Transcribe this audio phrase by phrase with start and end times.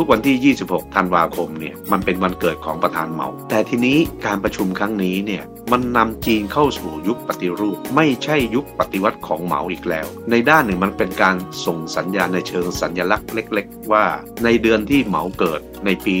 [0.00, 14.04] ทุกวันที่ 26 ธันวาคมเนี่ยมันเป็นวันเกิดของประธานเหมา แต่ทีนี้การประชุมครั้งนี้เนี่ยมันนำจีนเข้าสู่ยุคปฏิรูป ไม่ใช่ยุคปฏิวัติของเหมาอีกแล้ว ในด้านหนึ่งมันเป็นการส่งสัญญาณในเชิงสัญญลักษณ์เล็ก ๆ ว่า
[14.44, 16.14] ในเดือนที่เหมาเกิดในปี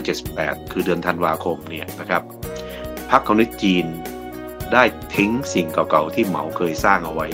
[0.00, 2.22] 1978 คือเดือนธันวาคมเนี่ยนะครับ
[3.10, 3.86] พรรคคอมมิวนิสต์จีน
[4.72, 4.82] ได้
[5.14, 7.28] ทิ้งสิ่งเก่าๆที่เหมาเคยสร้างเอาไว้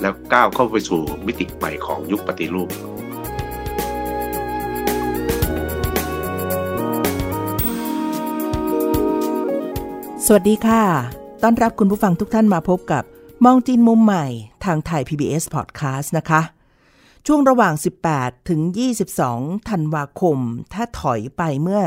[0.00, 2.70] แล้วก้าวเข้าไปสู่มิติใหม่ของยุคปฏิรูป
[10.28, 10.84] สวัสดีค่ะ
[11.42, 13.04] ต้อนรับคุณผู้ฟังทุกท่านมาพบกับ
[13.44, 14.26] มองจีนมุมใหม่
[14.64, 16.40] ทางไทย PBS Podcast นะคะ
[17.26, 17.74] ช่วงระหว่าง
[18.10, 18.60] 18 ถึง
[19.14, 20.38] 22 ธันวาคม
[20.72, 21.80] ถ้าถอยไปเมื่อ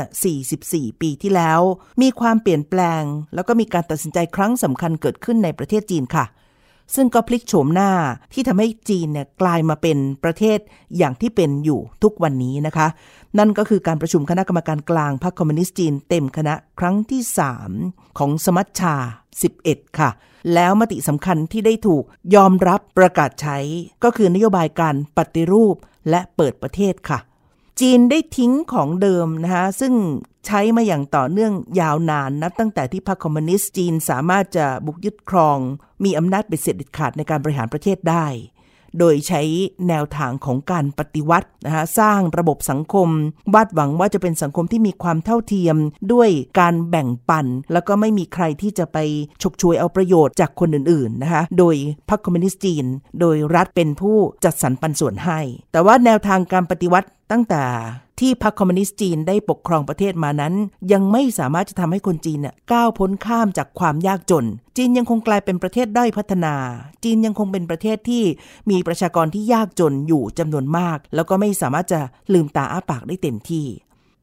[0.48, 1.60] 44 ปีที่แล้ว
[2.02, 3.02] มีความเปลี่ยนแปลง
[3.34, 6.24] แล้วก็มีการตัดสินใจครั้งสำคัญเกิดขึ้นในประเทศจีนค่ะ
[6.94, 7.90] ซึ่งก็พลิกโฉมหน้า
[8.32, 10.58] ที่ทำให้จีนเนี่ยกลายมาเป็นประเทศ
[10.96, 12.86] อย่างที่เป็นอยู่ทุกวันนี้นะคะ
[13.38, 17.22] นั่นก็คือการประชุมคณะกรรมการกลางพรรคคอมมิวนิสต์จีนเต็มคณะครั้งที่
[17.70, 18.94] 3 ของสมัชชา
[19.46, 20.10] 11 ค่ะ
[20.54, 23.58] แล้วมติสำคัญที่ได้ถูกยอมรับประกาศใช้
[24.04, 25.76] ก็คือนโยบายการปฏิรูป
[26.10, 27.18] และเปิดประเทศค่ะ
[27.80, 29.94] จีนได้ทิ้งของเดิมนะคะซึ่ง
[30.46, 35.58] ใช้มาอย่างต่อเนื่องยาวนานนับตั้งแต่ที่พรรคคอมมิวนิสต์จีนสามารถจะบุกยึดครอง
[36.04, 38.26] มีอำนาจเป็นเสร็จเด็ดขาดในการบริหารประเทศได้
[38.98, 39.42] โดยใช้
[39.88, 43.08] แนวทางของการปฏิวัตินะคะสร้างระบบสังคม
[43.54, 45.76] วาดหวังว่าจะเป็นสังคมที่มีความเท่าเทียม
[46.12, 48.98] ด้วยการแบ่งปัน แล้วก็ไม่มีใครที่จะไป
[49.42, 51.76] ฉกฉวยเอาประโยชน์จากคนอื่นๆนะคะโดย
[52.08, 52.86] พรรคคอมมิวนิสต์จีน
[53.20, 55.40] โดยรัฐเป็นผู้จัดสรรปันส่วนให้
[55.72, 57.62] แต่ว่าแนวทางการปฏิวัติตั้งแต่
[58.20, 60.54] ที่พรรคคอมมิวนิสต์จีนได้ปกครองประเทศมานั้น
[60.92, 66.54] ยังไม่สามารถจะทำให้คนจีนน่ก้าวพ้นข้ามจากความยากจน จีนยังคงกลายเป็นประเทศด้อยพัฒนา
[67.04, 68.24] จีนยังคงเป็นประเทศที่
[68.70, 72.00] มีประชากรที่ยากจนอยู่จำนวนมาก แล้วก็ไม่สามารถจะ
[72.32, 73.66] ลืมตาอ้าปากได้เต็มที่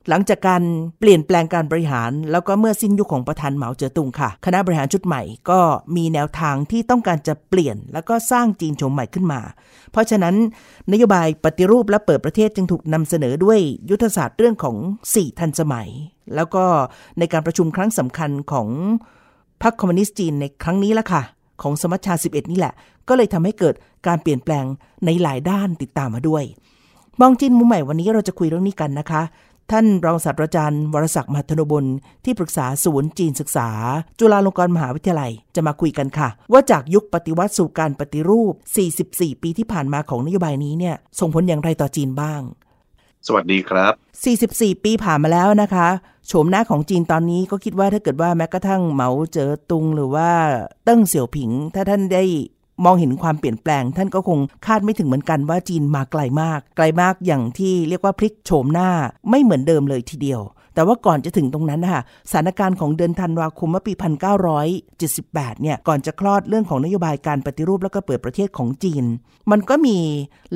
[0.10, 0.64] หลังจากการ
[1.00, 5.60] เปลี่ยนแปลงการบริหาร แล้วก็เมื่อสิ้นยุคของประธานเหมาเจ๋อตุงค่ะ คณะบริหารชุดใหม่ก็
[5.96, 9.42] มีแนวทางที่ต้องการจะเปลี่ยน แล้วก็สร้างจีนโฉมใหม่ขึ้นมา
[9.92, 10.36] เพราะฉะนั้น
[10.92, 13.60] นโยบายปฏิรูปและเปิดประเทศจึงถูกนำเสนอด้วย
[13.90, 14.76] ยุทธศาสตร์เรื่องของ
[15.12, 15.90] 4 ทันสมัย
[16.36, 16.64] แล้วก็
[17.20, 18.68] ในการประชุมครั้งสำคัญของ
[19.64, 21.22] พรรคคอมมิวนิสต์จีนในครั้งนี้ละค่ะ
[21.62, 22.74] ของสมัชชา 11 นี่แหละ
[23.08, 23.76] ก็เลยทำให้เกิด
[24.08, 24.66] การเปลี่ยนแปลง
[25.06, 26.44] ในหลายด้านติดตามมาด้วย
[27.22, 29.22] มองจีนมุมใหม่วันนี้เราจะคุยเรื่องนี้กันนะคะ
[29.72, 31.86] ท่านรองศาสตราจารย์วรศักดิ์มหัทนบุญ
[32.26, 33.70] ที่ปรึกษาศูนย์จีนศึกษา
[34.20, 38.54] จุฬาลงกรณ์มหาวิทยาลัย จะมาคุยกันค่ะ ว่าจากยุคปฏิวัติสู่การปฏิรูป
[38.98, 42.42] 44 ปีที่ผ่านมาของนโยบายนี้เนี่ย ส่งผลอย่างไรต่อจีนบ้าง
[43.28, 43.94] สวัสดีครับ
[44.44, 45.88] 44 ปีผ่านมาแล้วนะคะ
[46.28, 50.30] โฉมหน้าของจีนตอนนี้ก็คิดว่าถ้าเกิดว่าแม้กระทั่งเหมาเจ๋อตุงหรือว่า
[50.86, 52.24] เติ้งเสี่ยวผิง ถ้าท่านได้
[52.86, 58.90] มองเห็นความเปลี่ยนแปลง ท่านก็คงคาดไม่ถึงเหมือนกันว่าจีนมาไกลมาก ไกลมากอย่างที่เรียกว่าพลิกโฉมหน้า
[59.30, 60.42] ไม่เหมือนเดิมเลยทีเดียว
[60.74, 63.94] แต่ว่าก่อนจะถึงตรงนั้นนะคะสถานการณ์ของเดือนธันวาคมเมื่อปี
[64.78, 69.06] 1978 เนี่ยก่อนจะคลอดเรื่องของนโยบายการปฏิรูปแล้วก็เปิดประเทศของจีน
[69.52, 69.98] มันก็มี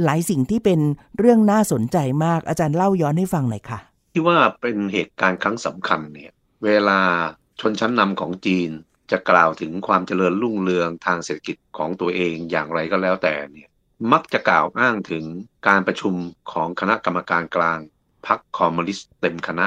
[0.04, 0.80] หลายสิ่งที่เป็น
[1.20, 3.80] เรื่องน่าสนใจมากอาจารย์เล่าย้อนให้ฟังหน่อยค่ะ
[4.14, 6.32] ที่ว่าเป็นเหตุการณ์ครั้งสำคัญเนี่ย
[6.66, 7.00] เวลา
[7.60, 8.70] ชนชั้นนำของจีน
[9.12, 13.70] จะกล่าวถึงความเจริญรุ่งเรืองทางเศรษฐกิจของตัวเองอย่างไรก็แล้วแต่เนี่ย
[14.12, 15.24] มักจะกล่าวอ้างถึง
[15.68, 16.16] การประชุม
[16.52, 17.80] ของคณะกรรมการกลาง
[18.28, 19.66] พรรคคอมมิวนิสต์เต็มคณะ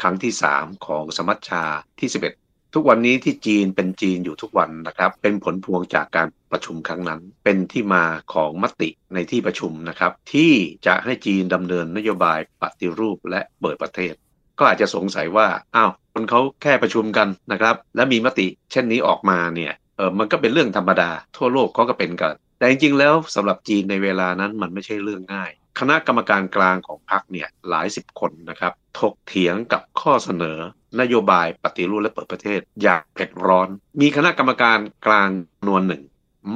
[0.00, 1.64] ครั้งที่ 3 ของสมัชชา
[2.00, 2.08] ที่
[2.40, 8.04] 11 ทุกวันนี้ที่จีนเป็นจีนอยู่ทุกวันนะครับ เป็นผลพวงจากการประชุมครั้งนั้น เป็นที่มา
[8.34, 10.52] ของมติในที่ประชุมนะครับ ที่
[10.86, 14.14] จะให้จีนดำเนินนโยบายปฏิรูปและเปิดประเทศ
[14.58, 15.46] ก็อาจจะสงสัยว่า
[15.76, 30.58] อ้าวคนเขาแค่ประชุมกันนะครับ และมีมติเช่นนี้ออกมาเนี่ยเออมันก็เป็นเรื่องธรรมดา ทั่วโลกเขาก็เป็นกัน แต่จริงๆแล้วสำหรับจีนในเวลานั้นมันไม่ใช่เรื่องง่าย คณะกรรมการกลางของพรรคเนี่ยหลายสิบคนนะครับถกเถียงกับข้อเสนอ
[31.00, 33.68] นโยบายปฏิรูปและเปิดประเทศ อย่างเผ็ดร้อน
[34.00, 35.28] มีคณะกรรมการกลาง
[35.66, 36.02] นวนหนึ่ง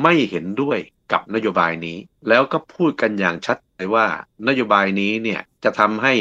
[0.02, 0.78] ไม่เห็นด้วย
[1.12, 1.98] กับนโยบายนี้
[2.28, 4.06] แล้วก็พูดกันอย่างชัดเลยว่า
[4.48, 6.14] นโยบายนี้เนี่ยจะทำให้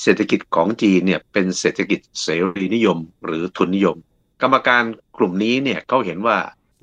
[0.00, 3.96] เศรษฐกิจของจีนเนี่ยเป็นเศรษฐกิจเสรีนิยมหรือทุนนิยม
[4.42, 4.82] กรรมการ
[5.16, 6.36] กลุ่มนี้เนี่ยเขาเห็นว่า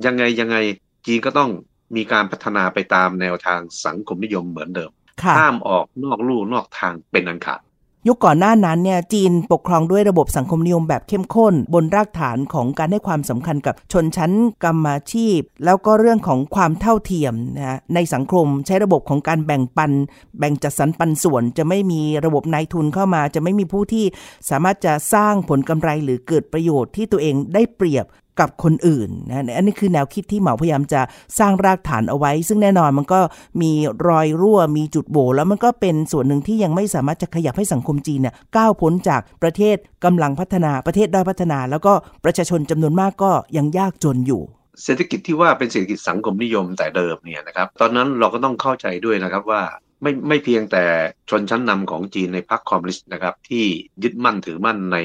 [0.06, 0.58] ยังไงยังไง
[1.06, 1.52] จีนก็ต้อง
[1.96, 4.92] มีการพัฒนาไปตามแนวทางสังคมนิยมเหมือนเดิม
[5.22, 7.62] ค่ะห้ามออกนอกลู่นอกทางเป็นอันขาด
[8.07, 14.31] ยุคก่อนหน้านั้นเนี่ยจีนปกครองด้วยระบบสังคมนิยมแบบเข้มข้น บนรากฐานของการให้ความสำคัญกับชนชั้น
[14.63, 19.92] กรรมาชีพ แล้วก็เรื่องของความเท่าเทียมนะฮะในสังคมใช้ระบบของการแบ่งปัน
[20.40, 24.06] แบ่งจัดสรรปันส่วน จะไม่มีระบบนายทุนเข้ามา จะไม่มีผู้ที่
[24.50, 28.06] สามารถจะสร้างผลกำไรหรือเกิดประโยชน์ที่ตัวเองได้เปรียบ
[28.40, 31.02] กับคนอื่นนะอันนี้คือแนวคิดที่เหมาพยายามจะ
[31.40, 33.20] สร้างรากฐานเอาไว้ ซึ่งแน่นอนมันก็
[33.62, 33.72] มี
[34.08, 41.94] รอยรั่วมีจุดโหว่แล้วมันก็เป็นส่วนหนึ่งที่ยังไม่สามารถจะขยับให้สังคมจีนเนี่ยก้าวพ้นจากประเทศกำลังพัฒนาประเทศด้อยพัฒนา แล้วก็
[42.26, 44.42] ประชาชนจำนวนมากก็ยังยากจนอยู่
[44.84, 49.62] เศรษฐกิจที่ว่าเป็นเศรษฐกิจสังคมนิยมแต่เดิมเนี่ยนะครับ ตอนนั้นเราก็ต้องเข้าใจด้วยนะครับว่า
[50.02, 50.84] ไม่ไม่เพียงแต่
[51.30, 53.66] ชนชั้นนำของจีนในพรรคคอมมิวนิสต์นะครับที่
[54.04, 54.98] ยึดมั่นถือมั่นใน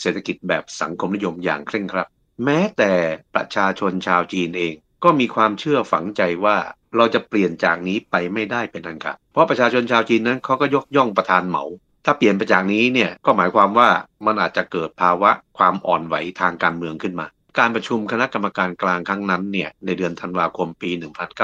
[0.00, 2.08] เศรษฐกิจแบบสังคมนิยมอย่างเคร่งครัด
[2.44, 2.92] แม้แต่
[3.34, 4.74] ประชาชนชาวจีนเอง
[5.04, 6.56] ก็มีความเชื่อฝังใจว่า
[6.96, 11.64] เราจะเปลี่ยนจากนี้ไปไม่ได้เป็นอันขาดเพราะประชาชนชาวจีนนั้นเขาก็ยกย่องประธานเหมา
[12.04, 13.88] ถ้าเปลี่ยนไปจากนี้เนี่ยก็หมายความว่า
[14.26, 17.26] มันอาจจะเกิดภาวะความอ่อนไหวทางการเมืองขึ้นมา
[17.58, 20.90] การประชุมคณะกรรมการกลางครั้งนั้นเนี่ยในเดือนธันวาคมปี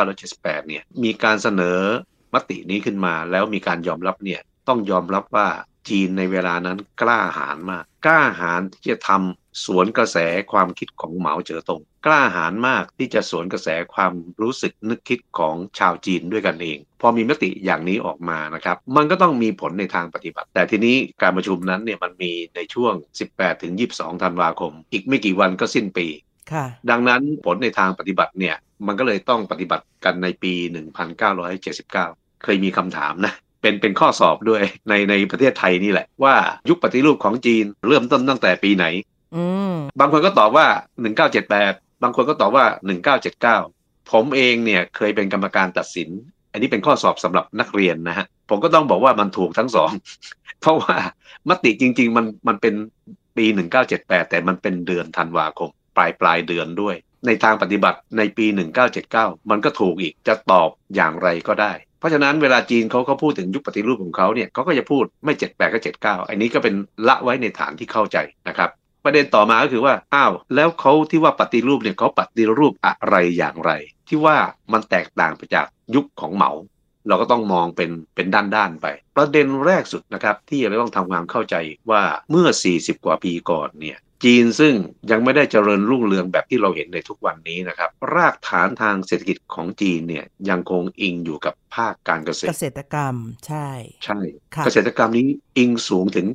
[0.07, 1.81] 1978เนี่ยมีการเสนอ
[2.35, 5.49] มตินี้ขึ้นมาแล้วมีการยอมรับเนี่ยต้องยอมรับว่า
[5.89, 10.19] จีนในเวลานั้นกล้าหาญมาก กล้าหาญที่จะทำ สวนกระแส
[10.53, 14.13] ความคิดของเหมาเจ๋อตงกล้าหาญมากที่จะสวนกระแสความ
[14.43, 22.95] รู้สึกนึกคิดของชาวจีนด้วยกันเอง พอมีมติอย่างนี้ออกมานะครับ มันก็ต้องมีผลในทางปฏิบัติ แต่ทีนี้การประชุมนั้นเนี่ยมันมีในช่วง
[23.29, 26.07] 18ถึง22 ธันวาคม อีกไม่กี่วันก็สิ้นปี
[26.53, 28.57] ค่ะดังนั้นผลในทางปฏิบัติเนี่ย
[28.87, 30.53] มันก็เลยต้องปฏิบัติกันในปี
[31.29, 36.35] 1979 เคยมีคำถามนะเป็นเป็นข้อสอบด้วยในในประเทศไทยนี่แหละว่า
[36.69, 39.18] ยุคปฏิรูปของจีนเริ่มต้นตั้งแต่ปีไหนอืม
[40.01, 40.67] บางคนก็ตอบว่า
[41.33, 42.65] 1978บางคนก็ตอบว่า
[43.37, 46.09] 1979ผมเองเนี่ยเคยเป็นกรรมการตัดสิน
[46.53, 49.91] อันนี้เป็นข้อสอบสำหรับนักเรียนนะฮะผมก็ต้องบอกว่ามันถูกทั้งสอง
[50.61, 50.97] เพราะว่า
[51.49, 52.75] มติจริง ๆ มันมันเป็น
[53.37, 53.47] ปี
[53.89, 56.97] 1978แต่มันเป็นเดือนธันวาคม ปลายปลายเดือนด้วย
[57.27, 58.47] ในทางปฏิบัติในปี
[58.99, 66.75] 1979 มันก็ถูกอีกจะตอบอย่างไรก็ได้เพราะฉะนั้นเวลาจีนเขาเขาพูดถึงยุคปฏิรูปของเขาเนี่ยเขาก็จะพูดไม่ 78 ก็ 79 อันนี้ก็เป็น
[67.09, 68.17] ละไว้ในฐานที่เข้าใจ
[68.49, 68.71] นะครับ
[69.05, 73.71] ประเด็นต่อมาก็คือว่าอ้าวแล้วเขาที่ว่าปฏิรูปเนี่ยเขาปฏิรูปอะไรอย่างไร
[74.09, 74.37] ที่ว่า
[74.73, 76.53] มันแตกต่างไปจากยุคของเหมา
[77.09, 78.87] เราก็ต้องมองเป็นเป็นด้านๆไป
[79.17, 81.57] ประเด็นแรกสุดนะครับ ที่เราต้องทำความเข้าใจ
[81.91, 84.75] ว่าเมื่อ 40 กว่าปีก่อนเนี่ยจีนซึ่ง
[85.11, 93.17] ยังไม่ได้เจริญรุ่งเรืองแบบที่เราเห็นในทุกวันนี้นะครับ รากฐานทางเศรษฐกิจของจีนเนี่ยยังคงอิงอยู่กับภาคการเกษตเกรษตรกรรม
[93.47, 93.69] ใช่
[94.05, 94.19] ใช่
[94.55, 95.27] ค่ะเกษตรกรรมนี้
[95.59, 96.27] อิงสูงถึง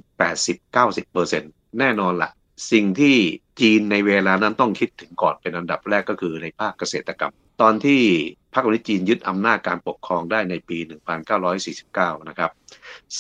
[0.66, 2.32] 80-90%แน่นอนละ
[2.72, 3.16] สิ่งที่
[3.60, 8.02] จีนในเวลานั้นต้องคิดถึงก่อนเป็นอันดับแรกก็คือในภาคเกษตรกรรม ตอนที่
[8.54, 10.78] พรรคคอมมิวนิสต์จีนยึดอำนาจการปกครองได้ในปี
[11.54, 12.52] 1949 นะครับ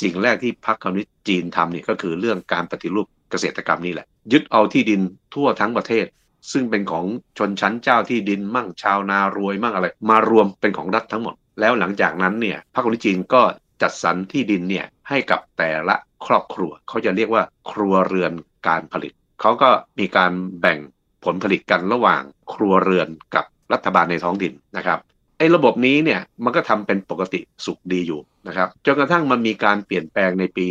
[0.02, 5.02] สิ่งแรกที่พรรคคอมมิวนิสต์จีนทำเนี่ยก็คือเรื่องการปฏิรูปเกษตรกรรมนี่แหละ ยึดเอาที่ดิน
[5.34, 6.06] ทั่วทั้งประเทศ
[6.52, 7.06] ซึ่งเป็นของ
[7.38, 13.42] ชนชั้นเจ้าที่ดินมั่งชาวนารวยมั่งอะไร มารวมเป็นของรัฐทั้งหมด แล้วหลังจากนั้นเนี่ยพรรคคอมมิวนิสต์จีนก็
[13.82, 15.96] จัดสรรที่ดินเนี่ยให้กับแต่ละ
[16.26, 18.34] ครอบครัว เขาจะเรียกว่าครัวเรือน
[18.68, 20.80] การผลิต เขาก็มีการแบ่ง
[21.26, 22.22] ผลผลิตกันระหว่าง
[22.54, 25.00] ครัวเรือนกับรัฐบาลในท้องถิ่นนะครับ
[25.38, 30.66] ไอ้ระบบนี้เนี่ยมันก็ทำเป็นปกติสุขดีอยู่นะครับจนกระทั่งมันมีการเปลี่ยนแปลงในปี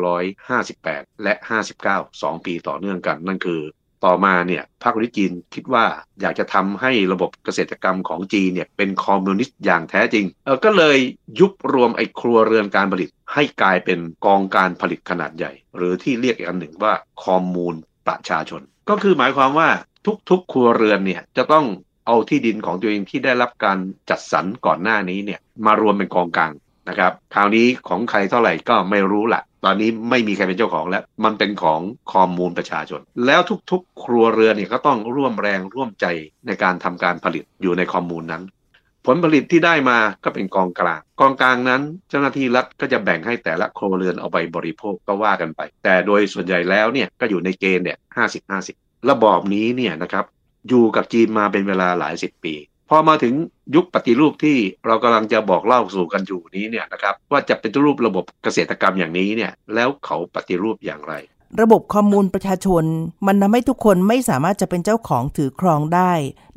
[0.00, 1.34] 1958 และ
[1.82, 3.60] 59 2 ปีต่อเนื่องกัน นั่นคือ
[4.04, 5.84] ต่อมาเนี่ยพรรคคอมมิวนิสต์จีนคิดว่า
[6.20, 10.98] อยากจะทำให้ระบบเกษตรกรรมของจีนเนี่ยเป็นคอมมิวนิสต์อย่างแท้จริงเออก็เลย
[11.40, 16.92] ยุบรวมไอ้ครัวเรือนการผลิต ให้กลายเป็นกองการผลิตขนาดใหญ่ หรือที่เรียกอีกอันหนึ่งว่า
[17.24, 17.74] คอมมูน
[18.06, 19.68] ประชาชน ก็คือหมายความว่า
[20.30, 21.66] ทุกๆ ครัวเรือนเนี่ยจะต้อง
[22.06, 23.78] เอาที่ดินของตัวเองที่ได้รับการ
[24.10, 26.52] จัดสรรก่อนหน้านี้เนี่ยมารวมเป็นกองกลาง
[26.88, 31.80] นะครับคราวนี้ของใครเท่าไหร่ก็ไม่รู้ละตอนนี้ไม่มีใครเป็นเจ้าของแล้ว มันเป็นของ
[32.12, 33.40] คอมมูนประชาชน แล้ว
[33.70, 36.06] ทุกๆ ครัวเรือนเนี่ยก็ต้องร่วมแรงร่วมใจ
[36.46, 38.42] ในการทำการผลิตอยู่ในคอมมูนนั้น
[39.06, 48.76] ผลผลิตที่ได้มาก็เป็นกองกลาง กองกลางนั้น เจ้าหน้าที่รัฐก็จะแบ่งให้แต่ละครัวเรือนเอาไปบริโภคก็ว่ากันไป แต่โดยส่วนใหญ่แล้วเนี่ยก็อยู่ในเกณฑ์เนี่ยห้าสิบห้าสิบ
[49.10, 50.24] ระบอบนี้เนี่ยนะครับ
[50.68, 52.54] อยู่กับจีนมาเป็นเวลาหลายสิบปี
[52.90, 53.34] พอมาถึง
[53.74, 61.14] ยุคปฏิรูปที่เรากำลังจะบอกเล่าสู่กันอยู่นี้เนี่ยนะครับว่าจะเป็นรูประบบเกษตรกรรมอย่างนี้เนี่ยแล้วเขาปฏิรูปอย่างไร
[61.60, 62.84] ระบบคอมมูนประชาชน
[63.26, 66.12] มันทำให้ทุกคนไม่สามารถจะเป็นเจ้าของถือครองได้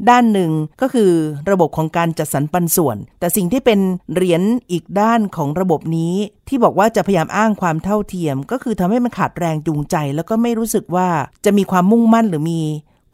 [0.09, 1.11] ด้านหนึ่งก็คือ
[1.51, 3.79] ระบบของการจัดสรรปันส่วน แต่สิ่งที่เป็น
[4.13, 6.13] เหรียญอีกด้านของระบบนี้
[6.47, 11.07] ที่บอกว่าจะพยายามอ้างความเท่าเทียม ก็คือทำให้มันขาดแรงจูงใจ แล้วก็ไม่รู้สึกว่า
[11.45, 12.61] จะมีความมุ่งมั่นหรือมี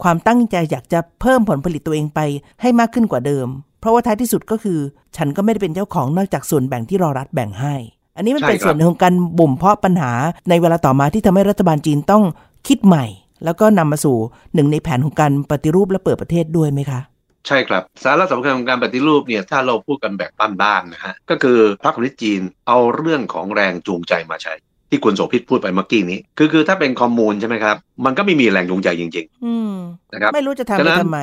[0.02, 2.20] ความตั้งใจอยากจะเพิ่มผลผลิตตัวเองไป
[2.60, 3.46] ให้มากขึ้นกว่าเดิม
[3.80, 4.78] เพราะว่าท้ายที่สุดก็คือ
[5.16, 7.74] ฉันก็ไม่ได้เป็นเจ้าของนอกจากส่วนแบ่งที่รอรัฐแบ่งให้
[8.16, 10.12] อันนี้มันเป็นส่วนของการบ่มเพาะปัญหา
[10.48, 12.24] ในเวลาต่อมาที่ทำให้รัฐบาลจีนต้อง
[12.68, 13.04] คิดใหม่
[13.44, 14.16] แล้วก็นำมาสู่
[14.54, 17.00] หนึ่งในแผนของการปฏิรูปและเปิดประเทศด้วยไหมคะ
[17.46, 24.54] ใช่ครับ สาระสำคัญของการปฏิรูปเนี่ยถ้าเราพูดกันแบบบ้านๆนะฮะก็คือพรรคคอมมิวนิสต์จีนเอาเรื่องของแรงจูงใจมาใช้
[24.90, 31.20] ที่คุณโสภิตพูดไปเมื่อกี้นี้ คือคือถ้าเป็นคอมมูนใช่ไหมครับ มันก็ไม่มีแรงจูงใจจริงอืมๆนะครับ ไม่รู้จะทำฉะไปนั้นทำไม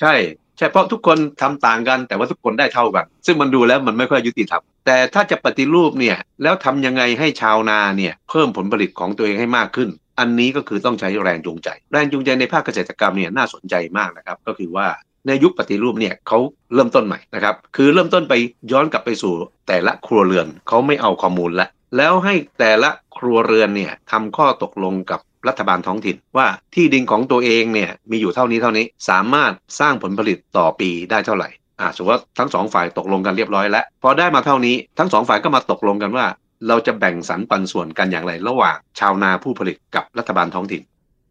[0.00, 0.14] ใช่
[0.58, 14.86] ใช่เพราะทุกคนทำต่างกัน แต่ว่าทุกคนได้เท่ากัน ซึ่งมันดูแล้วมันไม่ค่อยยุติธรรมแต่ถ้าจะปฏิรูปเนี่ย แล้วทำยังไงให้ชาวนาเนี่ย เพิ่มผลผลิตของตัวเองให้มากขึ้น อันนี้ก็คือต้องใช้แรงจูงใจ แรงจูงใจในภาคเกษตรกรรมเนี่ยน่าสนใจมากนะครับ ก็คือว่า
[15.26, 16.38] ในยุคปฏิรูปเนี่ยเขา
[16.74, 18.34] เริ่มต้นใหม่นะครับ คือเริ่มต้นไป
[18.72, 19.32] ย้อนกลับไปสู่
[19.68, 31.48] แต่ละครัวเรือนเขาไม่เอาข้อมูลละ แล้วให้แต่ละครัวเรือนเนี่ยทำข้อตกลงกับรัฐบาลท้องถิ่นว่าที่ดินของตัวเองเนี่ยมีอยู่เท่านี้เท่านี้ สามารถสร้างผลผลิตต่อปีได้เท่าไหร่
[31.80, 36.26] อ่าสมมติว่าทั้งสองฝ่ายตกลงกันเรียบร้อยแล้วพอได้มาเท่านี้ทั้งสองฝ่ายก็มาตกลงกันว่า
[36.68, 40.82] เราจะแบ่งสรรปันส่วนกันอย่างไร ระหว่างชาวนาผู้ผลิตกับรัฐบาลท้องถิ่น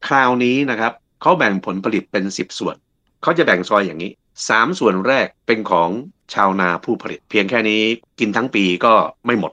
[0.08, 2.76] คราวนี้นะครับเขาแบ่งผลผลิตเป็น 10 ส่วน
[3.24, 4.12] เขาจะแบ่งซอยอย่างนี้
[4.46, 5.90] 3 ส่วนแรกเป็นของ
[6.34, 7.82] ชาวนาผู้ผลิต เพียงแค่นี้
[8.20, 8.94] กินทั้งปีก็
[9.26, 9.52] ไม่หมด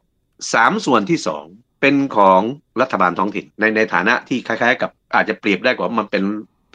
[0.51, 1.19] 3ส่วนที่
[1.51, 2.41] 2เป็นของ
[2.81, 6.25] รัฐบาลท้องถิ่นในในฐานะที่คล้ายๆ กับอาจจะเปรียบได้กว่ามันเป็น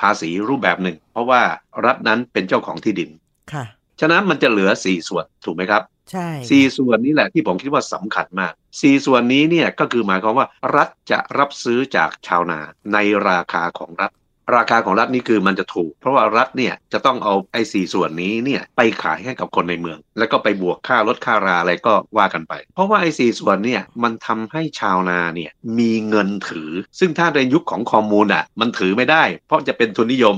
[0.02, 1.42] ภาษีรูปแบบหนึ่ง เพราะว่า
[1.86, 3.10] รัฐนั้นเป็นเจ้าของที่ดิน
[3.54, 3.66] ค่ะ
[4.00, 5.82] ฉะนั้นมันจะเหลือ4ส่วนถูกไหมครับ
[6.12, 12.60] ใช่สี่ส่วนนี้แหละที่ผมคิดว่าสำคัญมากสี่ส่วนนี้เนี่ยก็คือหมายความว่ารัฐจะรับซื้อจากชาวนา
[12.94, 12.98] ใน
[13.30, 14.12] ราคาของรัฐ
[14.56, 30.36] ราคาของรัฐนี่คือมันจะถูก เพราะว่ารัฐเนี่ยจะต้องเอาไอ้สี่ส่วนนี้เนี่ยไปขายให้กับคนในเมือง แล้วก็ไปบวกค่ารถค่าราอะไรก็ว่ากันไป เพราะว่าไอ้สี่ส่วนเนี่ยมันทำให้ชาวนาเนี่ยมีเงินถือ ซึ่งถ้าในยุคของคอมมูนอะมันถือไม่ได้ เพราะจะเป็นทุนนิยม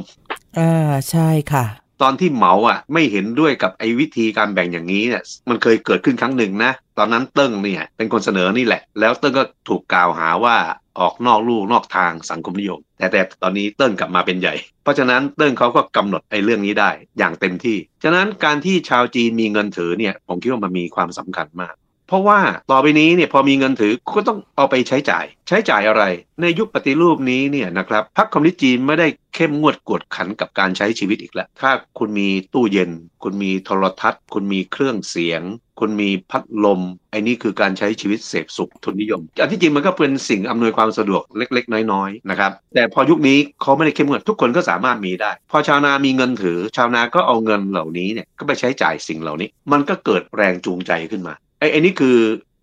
[0.57, 1.65] อ่าใช่ค่ะ
[2.01, 10.55] ตอนที่เหมาอะไม่เห็นด้วยกับไอ้วิธีการแบ่งอย่างนี้เนี่ยมันเคยเกิดขึ้นครั้งหนึ่งนะ ตอนนั้นเติ้งเนี่ยเป็นคนเสนอนี่แหละ แล้วเติ้งก็ถูกกล่าวหาว่า
[11.01, 14.53] ออกนอกลู่นอกทางสังคมนิยม แต่แต่ตอนนี้เติ้งกลับมาเป็นใหญ่
[14.83, 21.75] เพราะฉะนั้นเติ้งเขาก็กำหนดไอ้เรื่องนี้ได้อย่างเต็มที่ ฉะนั้นการที่ชาวจีนมีเงินถือเนี่ยผมคิดว่ามันมีความสำคัญมาก
[22.09, 22.39] เพราะว่า
[22.71, 26.03] ต่อไปนี้เนี่ยพอมีเงินถือก็ต้องเอาไปใช้จ่าย ใช้จ่ายอะไร
[26.41, 32.91] ในยุคปฏิรูปนี้เนี่ยนะครับพรรคคอมมิวนิสต์จีนไม่ได้เข้มงวดกวดขันกับการใช้ชีวิตอีกแล้ว ถ้าคุณมีตู้เย็น
[33.23, 35.41] คุณมีโทรทัศน์ คุณมีเครื่องเสียง
[35.79, 52.17] คุณมีพัดลมไอ้นี่คือการใช้ชีวิตเสพสุขทุนนิยมอันที่จริงมันก็เป็นสิ่งอำนวยความสะดวกเล็ก ๆ น้อยๆนะครับแต่พอยุคนี้เขาไม่ได้เข้มงวดทุกคนก็สามารถมีได้ พอชาวนามีเงินถือ ชาวนาก็เอาเงินเหล่านี้เนี่ยก็ไปใช้จ่ายสิ่งเหล่านี้ มันก็เกิดแรงจูงใจขึ้นมา ไอ้ไอ้นี่คือ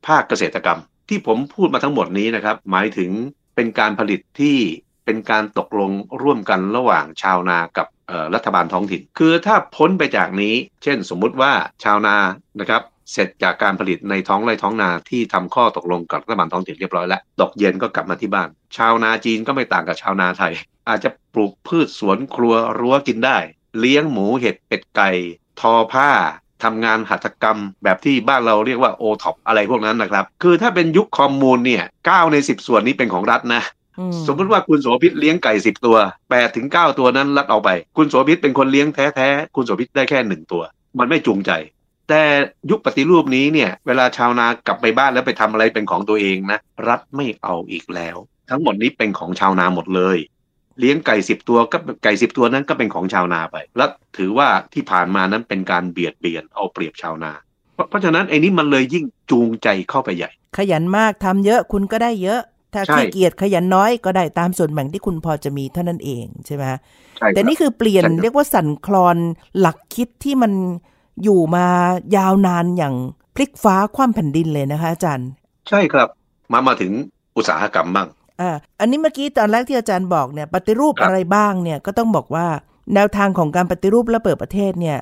[0.07, 3.11] ภาคเกษตรกรรม ที่ผมพูดมาทั้งหมดนี้นะครับ หมายถึง
[3.55, 4.59] เป็นการผลิตที่
[5.05, 5.91] เป็นการตกลง
[6.23, 7.87] ร่วมกันระหว่างชาวนากับ
[8.35, 11.53] รัฐบาลท้องถิ่น คือถ้าพ้นไปจากนี้ เช่นสมมุติว่า
[11.85, 12.17] ชาวนา
[12.61, 20.53] นะครับเสร็จจากการผลิตในท้องไร่ท้องนาที่ทำข้อตกลงกับรัฐบาลท้องถิ่นเรียบร้อยแล้วตกเย็นก็กลับมาที่บ้าน ชาวนาจีนก็ไม่ต่างกับชาวนาไทย
[20.89, 23.39] อาจจะปลูกพืชสวนครัวรั้วกินได้
[23.79, 25.11] เลี้ยงหมูเห็ดเป็ดไก่
[25.61, 26.11] ทอผ้า
[26.65, 33.63] ทำงานหัตถกรรมแบบที่บ้านเราเรียกว่าโอท็อปอะไรพวกนั้นนะครับ คือถ้าเป็นยุคคอมมูนเนี่ย9ใน10ส่วนนี้เป็นของรัฐนะ
[33.99, 35.97] อืมสมมติว่าคุณโสภิตเลี้ยงไก่10ตัว
[36.29, 40.63] 8ถึง9ตัวนั้นรัฐเอาไป คุณโสภิตเป็นคนเลี้ยงแท้ๆ คุณโสภิตได้แค่หนึ่งตัว
[40.99, 41.51] มันไม่จูงใจ
[42.09, 42.23] แต่
[42.71, 46.59] ยุคปฏิรูปนี้เนี่ย เวลาชาวนากลับไปบ้านแล้วไปทำอะไรเป็นของตัวเองนะ
[46.89, 48.17] รัฐไม่เอาอีกแล้ว
[48.51, 50.19] ทั้งหมดนี้เป็นของชาวนาหมดเลย
[50.81, 57.33] เลี้ยงไก่สิบตัวก็ไก่สิบตัวนั้นก็เป็นของชาวนาไป และถือว่าที่ผ่านมานั้นเป็นการเบียดเบียนเอาเปรียบชาวนา
[57.75, 62.41] เพราะเพราะฉะนั้นไอ้นี้มันเลยยิ่งจูงใจเข้าไปใหญ่ ขยันมากทำเยอะคุณก็ได้เยอะ
[62.75, 66.63] ถ้าใช่ขี้เกียจขยันน้อยก็ได้ตามส่วนแบ่งที่คุณพอจะมีเท่านั้นเองใช่ไหม
[67.19, 69.17] ใช่ครับแต่นี่คือเปลี่ยนใช่ครับเรียกว่าสั่นคลอน
[69.59, 70.53] หลักคิดที่มัน
[71.23, 71.67] อยู่มา
[72.17, 72.95] ยาวนานอย่าง
[73.35, 75.29] พลิกฟ้าคว่ำแผ่นดินเลยนะคะอาจารย์
[75.69, 76.09] ใช่ครับ
[76.53, 76.93] มามาถึง
[77.37, 78.09] อุตสาหกรรมบ้าง
[78.41, 78.51] อ่า
[78.81, 82.47] อันนี้เมื่อกี้ตอนแรกที่อาจารย์บอกเนี่ยปฏิรูปครับอะไรบ้างเนี่ยก็ต้องบอกว่า
[82.95, 84.99] แนวทางของการปฏิรูปและเปิดประเทศเนี่ย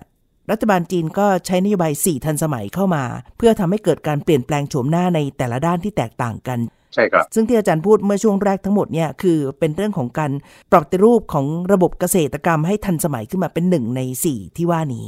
[0.51, 3.05] รัฐบาลจีนก็ใช้นโยบาย 4 ทันสมัยเข้ามา
[3.37, 6.59] เพื่อทำให้เกิดการเปลี่ยนแปลงโฉมหน้าในแต่ละด้านที่แตกต่างกัน
[6.95, 10.31] ใช่ครับ ซึ่งที่อาจารย์พูดเมื่อช่วงแรกทั้งหมดเนี่ยคือเป็นเรื่องของการ
[10.73, 15.07] ปรับปฏิรูปของระบบเกษตรกรรมให้ทันสมัยขึ้นมาเป็นหนึ่งในสี่ที่ว่านี้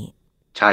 [0.58, 0.72] ใช่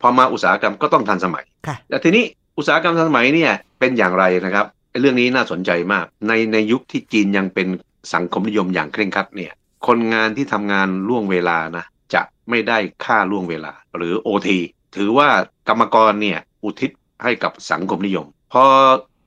[0.00, 2.24] พอมาอุตสาหกรรมก็ต้องทันสมัยค่ะแต่ทีนี้
[2.58, 7.68] อุตสาหกรรมทันสมัยเนี่ยเป็นอย่างไรนะครับไอ้ เรื่องนี้น่าสนใจมาก ในในยุคที่จีนยังเป็น
[8.14, 9.52] สังคมนิยมอย่างเคร่งครัดเนี่ย
[9.86, 11.84] คนงานที่ทำงานล่วงเวลานะ
[12.14, 14.48] จะไม่ได้ค่าล่วงเวลา หรือ OT
[14.96, 15.28] ถือว่า
[15.68, 16.90] กรรมกรเนี่ยอุทิศ
[17.22, 18.64] ให้กับสังคมนิยม พอ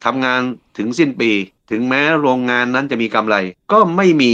[0.06, 0.42] ทำงาน
[0.78, 1.32] ถึงสิ้นปี
[1.72, 3.36] ถึงแม้โรงงานนั้นจะมีกำไร
[3.72, 4.34] ก็ไม่มี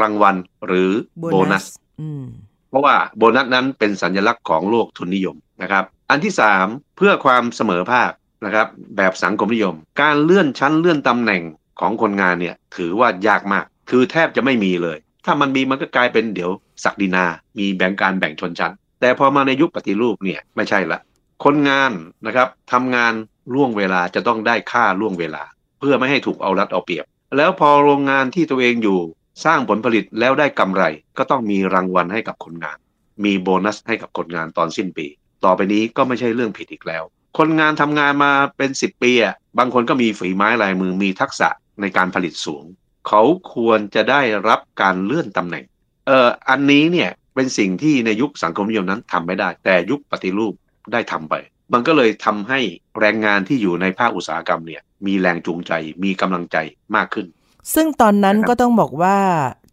[0.00, 0.90] รางวัลหรือ
[1.32, 1.64] โบนัส
[2.00, 2.24] อืม
[2.68, 6.66] เพราะว่าโบนัสนั้นเป็นสัญลักษณ์ของโลกทุนนิยมนะครับ อันที่สาม
[6.96, 8.10] เพื่อความเสมอภาค
[8.44, 8.66] นะครับ
[8.96, 11.42] แบบสังคมนิยม การเลื่อนชั้นเลื่อนตำแหน่ง
[11.80, 16.50] ของคนงานเนี่ยถือว่ายากมาก คือแทบจะไม่มีเลย ถ้ามันมีมันก็กลายเป็นเดี๋ยว
[16.84, 17.24] ศักดินา
[17.58, 21.00] มีแบ่งการแบ่งชนชั้น แต่พอมาในยุคปฏิรูปเนี่ยไม่ใช่ละ
[21.44, 21.92] คนงาน
[22.26, 23.12] นะครับทำงาน
[23.54, 25.42] ล่วงเวลาจะต้องได้ค่าล่วงเวลา
[25.80, 27.04] เพื่อไม่ให้ถูกเอารัดเอาเปรียบ
[27.36, 29.00] แล้วพอโรงงานที่ตัวเองอยู่
[29.44, 30.82] สร้างผลผลิตแล้วได้กำไร
[31.18, 32.78] ก็ต้องมีรางวัลให้กับคนงาน
[33.24, 35.06] มีโบนัสให้กับคนงานตอนสิ้นปี
[35.44, 37.02] ต่อไปนี้ก็ไม่ใช่เรื่องผิดอีกแล้ว
[37.38, 41.48] คนงานทำงานมาเป็น10ปีอะบางคนก็มีฝีไม้ลายมือมีทักษะ
[41.80, 42.64] ในการผลิตสูง
[43.08, 43.22] เขา
[43.54, 45.64] ควรจะได้รับการเลื่อนตำแหน่ง
[46.06, 50.54] เอ่ออันนี้เนี่ยเป็นสิ่งที่ในยุคสังคมนิยมนั้นทำไม่ได้ แต่ยุคปฏิรูป
[50.92, 51.34] ได้ทำไป
[51.72, 52.60] มันก็เลยทำให้
[53.00, 55.72] แรงงานที่อยู่ในภาคอุตสาหกรรมเนี่ยมีแรงจูงใจ
[56.04, 56.56] มีกำลังใจ
[56.96, 57.26] มากขึ้น
[57.74, 59.16] ซึ่งตอนนั้นนะครับก็ต้องบอกว่า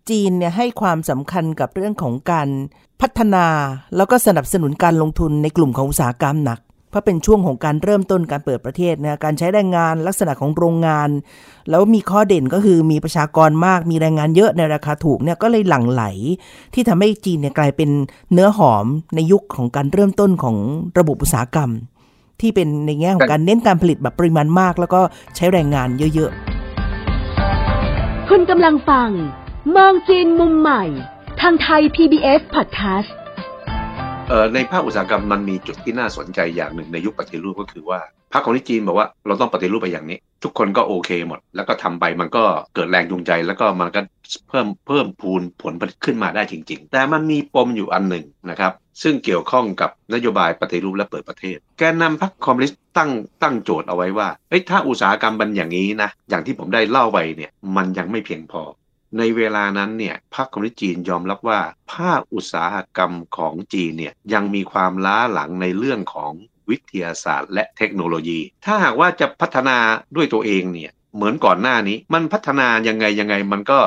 [0.10, 2.50] จีนเนี่ยให้ความสำคัญกับเรื่องของการ
[3.02, 3.48] พัฒนา
[3.96, 11.10] แล้วก็สนับสนุนการลงทุนในกลุ่มของอุตสาหกรรมหนักเพ ราะเป็นช่วงของการเริ่มต้นการเปิดประเทศนะการใช้แรงงานลักษณะของโรงงาน
[11.70, 16.04] แล้วมีข้อเด่นก็คือมีประชากรมากมีแรงงานเยอะในราคาถูกเนี่ยก็เลยหลั่งไหล
[16.74, 17.90] ที่ทำให้จีนเนี่ยกลายเป็น
[18.34, 18.86] เนื้อหอม
[19.16, 20.58] ในยุคของการเริ่มต้นของ
[21.00, 21.72] ระบบอุตสาหกรรม
[22.42, 25.02] ที่เป็นในแง่ของการเน้นการผลิตแบบปริมาณมาก แล้วก็
[25.36, 29.10] ใช้แรงงานเยอะๆคุณกำลังฟัง
[29.76, 30.84] มองจีนมุมใหม่
[31.42, 33.10] ทางไทย PBS Podcast
[34.54, 38.00] ในภาคอุตสาหกรรมมันมีจุดที่น่าสนใจอย่างหนึ่งในยุคปฏิรูปก็คือว่า
[38.34, 42.44] พรรคคอมมิวนิสต์จีนบอกว่าเราต้องปฏิรูปไปอย่างนี้ ทุกคนก็โอเคหมด แล้วก็ทำไปมันก็
[42.76, 44.02] เกิดแรงจูงใจ แล้วก็มันก็
[44.50, 58.62] เพิ่มเพิ่มพูนผลผลิตขึ้นมาได้จริง ๆ แต่มันมีปมอยู่อันหนึ่งนะครับ ซึ่งเกี่ยวข้องกับนโยบายปฏิรูปและเปิดประเทศ แกนนำพรรคคอมมิวนิสต์ตั้งตั้งโจทย์เอาไว้ว่าเอ้ยถ้าอุตสาหกรรมมันอย่างนี้นะอย่างที่ผมได้เล่าไปเนี่ยมันยังไม่เพียงพอ
[59.18, 61.60] ในเวลานั้นเนี่ยพรรคคอมมิวนิสต์จีนยอมรับว่า
[61.94, 66.32] ภาคอุตสาหกรรมของจีนเนี่ยยังมีความล้าหลังในเรื่องของ
[66.70, 69.78] วิทยาศาสตร์ และเทคโนโลยี ถ้าหากว่าจะพัฒนา
[70.16, 73.80] ด้วยตัวเองเนี่ยเหมือนก่อนหน้านี้ มันพัฒนายังไงยังไงมันก็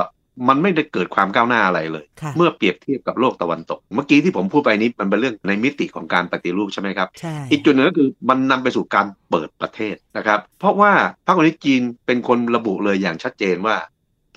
[0.49, 10.93] มันไม่ได้เกิดความก้าวหน้าอะไรเลยค่ะเมื่อเปรียบเทียบกับโลกตะวันตก เมื่อกี้ที่ผมพูดไปนี้มันเป็นเรื่องในมิติของการปฏิรูปใช่ไหมครับใช่อีกจุดหนึ่งก็คือมันนำไปสู่การเปิดประเทศนะครับ เพราะว่า
[11.27, 13.77] พรรคคอมมิวนิสต์จีนเป็นคนระบุเลยอย่างชัดเจนว่า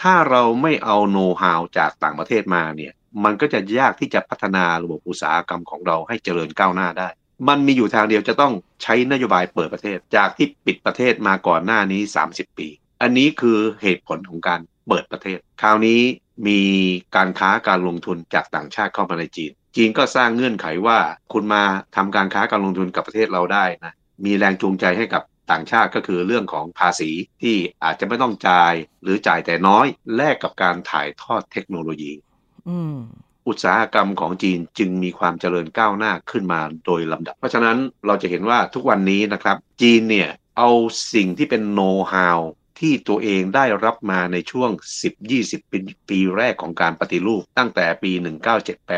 [0.02, 7.10] ถ้าเราไม่เอาโน้ตฮาวจากต่างประเทศมาเนี่ย มันก็จะยากที่จะพัฒนาระบบอุตสาหกรรมของเราให้เจริญก้าวหน้าได้
[7.48, 12.68] มันมีอยู่ทางเดียวจะต้องใช้นโยบายเปิดประเทศ จากที่ปิดประเทศมาก่อนหน้านี้ 30 ปี
[13.02, 16.02] อันนี้คือเหตุผลของการเปิดประเทศ คราวนี้
[16.48, 16.62] มี
[17.16, 20.98] การค้าการลงทุนจากต่างชาติเข้ามาในจีน จีนก็สร้างเงื่อนไขว่า
[21.34, 21.64] คุณมา
[21.96, 23.94] ทำการค้าการลงทุนกับประเทศเราได้นะ
[24.26, 27.12] มีแรงจูงใจให้กับ ต่างชาติก็คือเรื่องของภาษี
[27.42, 29.86] ที่อาจจะไม่ต้องจ่ายหรือจ่ายแต่น้อย
[30.16, 32.14] แลกกับการถ่ายทอดเทคโนโลยี
[32.70, 32.98] อืม
[33.48, 40.70] อุตสาหกรรมของจีนจึงมีความเจริญก้าวหน้าขึ้นมาโดยลำดับ เพราะฉะนั้นเราจะเห็นว่าทุกวันนี้นะครับ จีนเนี่ยเอา
[41.14, 42.40] สิ่งที่เป็นโน้ตฮาว
[42.80, 44.70] ที่ตัวเองได้รับมาในช่วง
[45.22, 48.12] 10-20 ปีปีแรกของการปฏิรูป ตั้งแต่ปี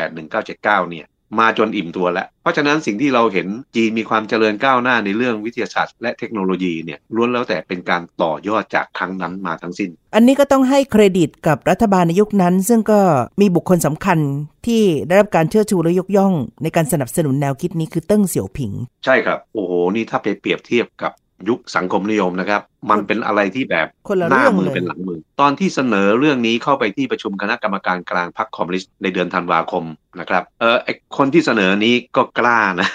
[0.02, 1.06] 1978-1979 เนี่ย
[1.40, 13.00] มาจนอิ่มตัวแล้ว เพราะฉะนั้นสิ่งที่เราเห็นจีนมีความเจริญก้าวหน้าในเรื่องวิทยาศาสตร์และเทคโนโลยีเนี่ยล้วนแล้วแต่เป็นการต่อยอดจากครั้งนั้นมาทั้งสิ้น อันนี้ก็ต้องให้เครดิตกับรัฐบาลในยุคนั้น ซึ่งก็
[13.40, 14.18] มีบุคคลสำคัญ
[14.66, 18.72] ที่ได้รับการเชื่อชูและยกย่อง ในการสนับสนุนแนวคิดนี้คือเติ้งเสี่ยวผิง
[19.04, 21.12] ใช่ครับ โอ้โห นี่ถ้าไปเปรียบเทียบกับ
[21.48, 29.84] ยุคสังคมนิยมนะครับ มันเป็นอะไรที่แบบคนละหน้าเรื่องมือเลยเป็นหลังมือ ตอนที่เสนอเรื่องนี้เข้าไปที่ประชุมคณะกรรมการกลางพรรคคอมมิวนิสต์ในเดือนธันวาคม
[30.20, 32.88] นะครับ เออไอคนที่เสนอนี้ก็กล้านะ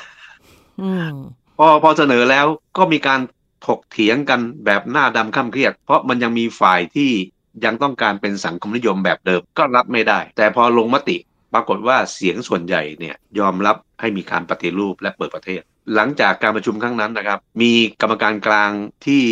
[0.81, 1.13] อืม
[1.57, 2.45] พอพอเสนอแล้ว
[2.77, 3.19] ก็มีการ
[3.67, 7.11] ถกเถียงกันแบบหน้าดำข้ามเครียด เพราะมันยังมีฝ่ายที่
[7.65, 11.17] ยังต้องการเป็นสังคมนิยมแบบเดิมก็รับไม่ได้ แต่พอลงมติ
[11.53, 15.61] ปรากฏว่าเสียงส่วนใหญ่เนี่ยยอมรับให้มีการปฏิรูปและเปิดประเทศ
[15.95, 17.71] หลังจากการประชุมครั้งนั้นนะครับ มี
[18.01, 18.71] กรรมการกลาง
[19.05, 19.23] ที่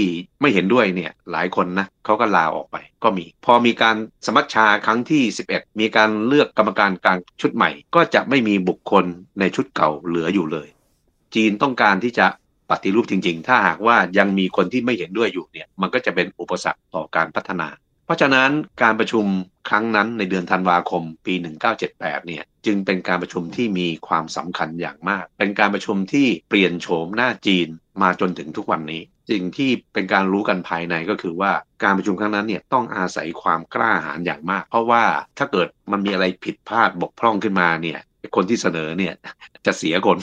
[0.42, 9.06] ไม่เห็นด้วยเนี่ยหลายคนนะเขาก็ลาออกไปก็มี พอมีการสมัชชาครั้งที่ 11 มีการเลือกกรรมการกลางชุดใหม่ ก็จะไม่มีบุคคล
[9.40, 10.68] ในชุดเก่าเหลืออยู่เลย
[11.36, 12.28] จีนต้องการที่จะ
[12.70, 17.68] ปฏิรูปจริง ๆ ถ้าหากว่ายังมีคนที่ไม่เห็นด้วยอยู่เนี่ย มันก็จะเป็นอุปสรรคต่อการพัฒนา
[18.08, 18.52] เพราะฉะนั้น
[18.84, 19.26] การประชุม
[19.70, 21.34] ครั้งนั้นในเดือนธันวาคมปี
[21.80, 27.68] 1978 เนี่ยจึงเป็นการประชุมที่มีความสำคัญอย่างมาก เป็นการประชุมที่เปลี่ยนโฉมหน้าจีน
[28.02, 31.52] มาจนถึงทุกวันนี้ สิ่งที่เป็นการรู้กันภายในก็คือว่า
[31.84, 35.04] การประชุมครั้งนั้นเนี่ยต้องอาศัยความกล้าหาญอย่างมาก เพราะว่า
[35.38, 38.00] ถ้าเกิดมันมีอะไรผิดพลาดบกพร่องขึ้นมาเนี่ย
[38.36, 39.14] คนที่เสนอเนี่ย
[39.66, 40.18] จะเสียคน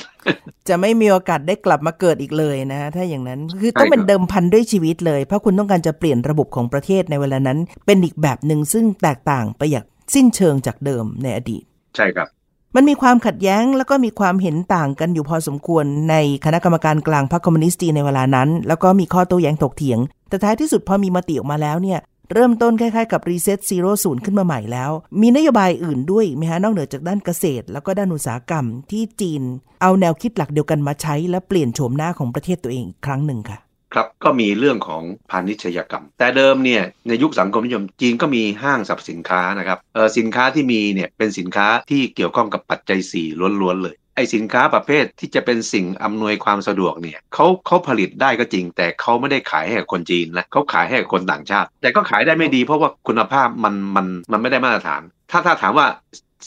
[0.69, 11.63] จะไม่มีโอกาสได้กลับมาเกิดอีกเลยนะ ถ้าอย่างนั้นคือต้องใช่ครับเป็นเดิมพันด้วยชีวิตเลย เพราะคุณต้องการจะเปลี่ยนระบบของประเทศในเวลานั้น เป็นอีกแบบหนึ่งซึ่งแตกต่างไปอย่างสิ้นเชิงจากเดิมในอดีต
[11.97, 12.29] ใช่ครับ
[12.77, 16.15] มันมีความขัดแย้งแล้วก็มีความเห็นต่างกันอยู่พอสมควรใน
[16.45, 22.01] คณะกรรมการกลางพรรคคอมมิวนิสต์จีนในเวลานั้น แล้วก็มีข้อโต้แย้งถกเถียง แต่ท้ายที่สุดพอมีมติออกมาแล้วเนี่ย
[22.33, 29.43] เริ่มต้นคล้ายๆกับ reset zero ศูนย์ขึ้นมาใหม่แล้ว มีนโยบายอื่นด้วยไหมฮะนอกเหนือจากด้านเกษตร แล้วก็ด้านอุตสาหกรรมที่จีน
[29.83, 33.59] เอาแนวคิดหลักเดียวกันมาใช้ และเปลี่ยนโฉมหน้าของประเทศตัวเองอีกครั้งหนึ่งค่ะ
[33.95, 39.79] ครับก็มีเรื่องของพาณิชยกรรม แต่เดิมเนี่ยในยุคสังคมนิยมจีนก็มีห้างสรรพสินค้านะครับ
[40.19, 43.27] สินค้าที่มีเนี่ยเป็นสินค้าที่เกี่ยวข้องกับปัจจัยสี่
[43.61, 55.87] ล้วนๆเลย ไอสินค้าประเภทที่จะเป็นสิ่งอำนวยความสะดวกเนี่ยเขาเขาผลิตได้ก็จริง แต่เขาไม่ได้ขายให้กับคนจีนนะเขาขายให้กับคนต่างชาติ แต่ก็ขายได้ไม่ดีเพราะว่าคุณภาพมันมันมันไม่ได้มาตรฐาน ถ้าถ้าถามว่า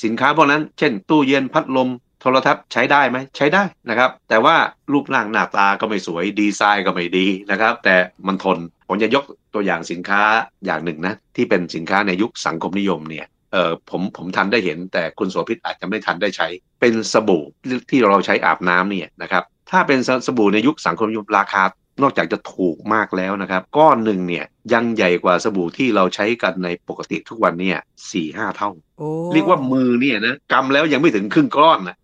[0.04, 1.90] สินค้าพวกนั้น เช่น ตู้เย็นพัดลม
[2.22, 4.56] โทรทัศน์ใช้ได้ไหมใช้ได้นะครับ แต่ว่า
[4.92, 7.96] รูปร่างหน้าตาก็ไม่สวยดีไซน์ก็ไม่ดีนะครับ แต่
[8.28, 10.22] มันทนผมจะยกตัวอย่างสินค้า
[10.66, 13.26] อย่างหนึ่งนะที่เป็นสินค้าในยุคสังคมนิยมเนี่ย
[13.58, 16.48] ออผมผมทันได้เห็น แต่คุณโสภิตอาจจะไม่ทันได้ใช้
[16.82, 17.44] เป็นสบู่
[17.90, 21.64] ที่เราใช้อาบน้ำเนี่ยนะครับถ้าเป็นสสบู่ในยุคสังคมนิยมราคา
[22.02, 27.78] นอกจากจะถูกมากแล้วนะครับ ก้อนหนึ่งเนี่ยยังใหญ่กว่าสบู่ที่เราใช้กันในปกติทุกวันเนี่ย
[28.12, 31.98] สี่ห้าเท่าโอ้เรียกว่ามือเนี่ยนะกำแล้วยังไม่ถึงครึ่งก้อนนะ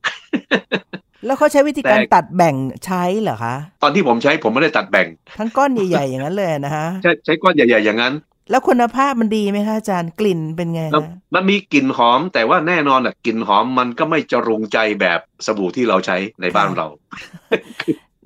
[1.26, 5.08] แล้วเขาใช้วิธีการแต่ตัดแบ่งใช้เหรอคะ ตอนที่ผมใช้ผมไม่ได้ตัดแบ่ง
[5.40, 8.14] ทั้งก้อนใหญ่ๆอย่างนั้นเลยนะฮะใช้ใช้ก้อนใหญ่ๆอย่างนั้น
[8.50, 16.88] แล้วคุณภาพมันดีไหมคะอาจารย์กลิ่นเป็นไงแล้วฮะมันมีกลิ่นหอม แต่ว่าแน่นอนอะกลิ่นหอมมันก็ไม่จรุงใจแบบสบู่ที่เราใช้ในบ้านเรา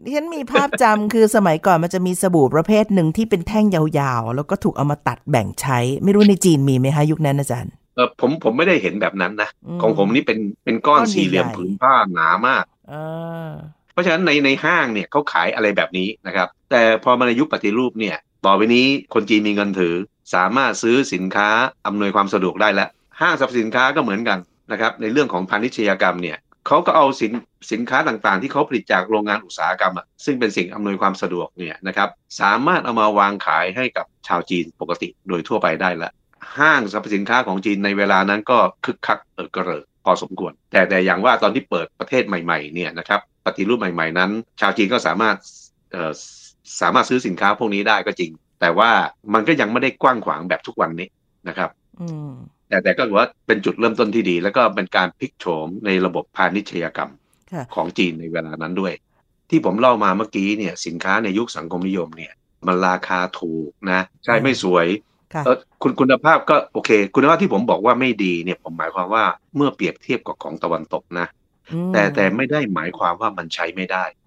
[0.04, 13.52] ดิฉันมีภาพจำคือสมัยก่อนมันจะมีสบู่ประเภทหนึ่งที่เป็นแท่งยาวๆ แล้วก็ถูกเอามาตัดแบ่งใช้ ไม่รู้ในจีนมีไหมคะยุคนั้นอาจารย์เออผมผมไม่ได้เห็นแบบนั้นนะอืมของผมนี่เป็นเป็นก้อนก้อนสี่เหลี่ยมใหญ่ๆผืนผ้าหนามากอ่า
[13.94, 18.18] เพราะฉะนั้นในในห้างเนี่ยเขาขายอะไรแบบนี้นะครับ แต่พอมาในยุคปฏิรูปเนี่ย
[18.48, 19.96] ต่อไปนี้คนจีนมีเงินถือ
[20.36, 21.50] สามารถซื้อสินค้า
[21.88, 22.90] อำนวยความสะดวกได้แล้ว
[23.22, 24.40] ห้างสรรพสินค้าก็เหมือนกัน
[24.72, 27.32] นะครับในเรื่องของพาณิชยกรรมเนี่ยเขาก็เอาสิน
[27.72, 32.10] สินค้าต่างๆ ที่เขาผลิตจากโรงงานอุตสาหกรรมอะซึ่งเป็นสิ่งอำนวยความสะดวกเนี่ยนะครับ
[32.42, 36.12] สามารถเอามาวางขายให้กับชาวจีนปกติโดยทั่วไปได้ล้ว
[36.58, 44.32] ห้างสรรพสินค้าของจีนในเวลานั้นก็คึกคักเออกระเริกพอสมควร แต่แต่อย่างว่าตอนที่เปิดประเทศใหม่ๆเนี่ยนะครับปฏิรูปใหม่ๆนั้น
[44.62, 45.36] ชาวจีนก็สามารถ
[46.82, 48.90] สามารถซื้อสินค้าพวกนี้ได้ก็จริง แต่ว่า
[49.34, 51.08] มันก็ยังไม่ได้กว้างขวางแบบทุกวันนี้
[51.48, 51.70] นะครับ
[52.02, 52.32] อืม
[52.70, 57.12] แต่แต่ก็ถือว่าเป็นจุดเริ่มต้นที่ดี แล้วก็เป็นการพลิกโฉมในระบบพาณิชยกรรม
[57.52, 58.94] ค่ะของจีนในเวลานั้นด้วย
[59.50, 62.34] ที่ผมเล่ามาเมื่อกี้เนี่ย สินค้าในยุคสังคมนิยมเนี่ย
[62.68, 64.88] มันราคาถูกนะ ใช่ไม่สวย
[65.34, 69.24] ค่ะเออคุณคุณภาพก็โอเค คุณภาพที่ผมบอกว่าไม่ดีเนี่ย ผมหมายความว่า
[69.56, 71.28] เมื่อเปรียบเทียบกับของตะวันตกนะ
[71.72, 74.04] อืมแต่แต่ไม่ได้หมายความว่ามันใช้ไม่ได้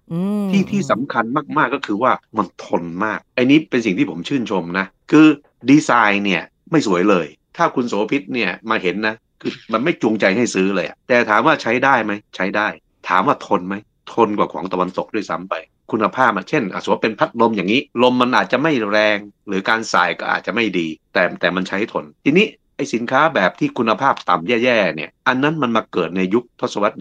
[0.51, 1.25] ที่ที่สำคัญ
[1.57, 5.27] มากๆก็คือว่ามันทนมากไอ้นี้เป็นสิ่งที่ผมชื่นชมนะ คือ
[5.69, 12.67] ดีไซน์เนี่ยไม่สวยเลย ถ้าคุณโสภิตเนี่ยมาเห็นนะคือมันไม่จูงใจให้ซื้อเลย แต่ถามว่าใช้ได้ไหมใช้ได้
[13.09, 13.75] ถามว่าทนไหม
[14.13, 15.55] ทนกว่าของตะวันตกด้วยซ้ำไป
[15.91, 22.45] คุณภาพมันเช่นอสมมติว่าเป็นพัดลมอย่างนี้ ลมมันอาจจะไม่แรง หรือการสายก็อาจจะไม่ดี แต่แต่มันใช้ทน ทีนี้
[22.75, 26.95] ไอสินค้าแบบที่คุณภาพต่ำแย่ๆเนี่ยอันนั้นมันมาเกิดในยุคทศวรรษ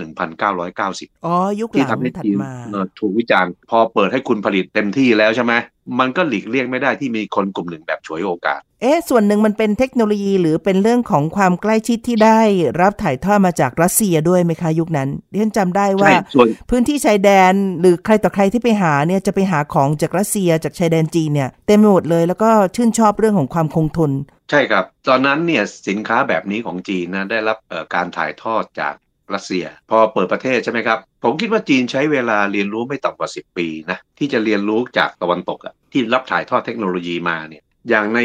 [0.59, 5.53] 1990 อ๋อ ยุคหที่ลังทำให้ถัดจีนมาเอ่อถูกวิจารณ์พอเปิดให้คุณผลิตเต็มที่แล้วใช่ไหม
[6.01, 12.41] มันก็หลีกเลี่ยงไม่ได้ที่มีคนกลุ่มหนึ่งแบบฉวยโอกาส เอ๊ะ ส่วนหนึ่งมันเป็นเทคโนโลยีหรือเป็นเรื่องของความใกล้ชิดที่ได้
[12.81, 24.13] รับถ่ายทอดมาจากรัสเซียด้วยไหมคะยุคนั้นดิฉันจำได้ว่าใช่ส่วนพื้นที่ชายแดนหรือใครต่อใครที่ไปหาเนี่ยจะไปหาของจากรัสเซียจากชายแดนจีนเนี่ยเต็มไปหมดเลยแล้วก็ชื่นชอบเรื่องของความคงทน
[24.51, 28.94] ใช่ครับ ตอนนั้นเนี่ยสินค้าแบบนี้ของจีนนะได้รับเอ่อการถ่ายทอดจาก
[29.35, 38.20] รัสเซีย พอเปิดประเทศใช่ไหมครับ ผมคิดว่าจีนใช้เวลาเรียนรู้ไม่ต่ำกว่า 10 ปีนะที่จะเรียนรู้จากตะวันตกอะที่รับถ่ายทอดเทคโนโลยีมาเนี่ยอย่างใน